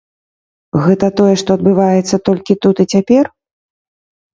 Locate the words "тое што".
1.21-1.49